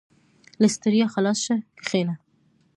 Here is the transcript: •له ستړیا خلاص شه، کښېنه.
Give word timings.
•له 0.61 0.67
ستړیا 0.75 1.07
خلاص 1.13 1.37
شه، 1.45 1.55
کښېنه. 1.83 2.15